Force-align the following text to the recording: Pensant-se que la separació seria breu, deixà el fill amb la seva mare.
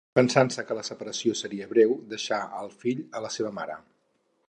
Pensant-se 0.17 0.63
que 0.69 0.77
la 0.77 0.85
separació 0.87 1.35
seria 1.43 1.69
breu, 1.75 1.95
deixà 2.15 2.43
el 2.63 2.75
fill 2.85 3.05
amb 3.07 3.27
la 3.27 3.35
seva 3.37 3.57
mare. 3.63 3.79